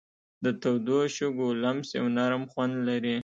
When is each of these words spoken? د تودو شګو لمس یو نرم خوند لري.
د 0.43 0.45
تودو 0.61 0.99
شګو 1.15 1.47
لمس 1.63 1.87
یو 1.99 2.05
نرم 2.17 2.43
خوند 2.51 2.73
لري. 2.87 3.15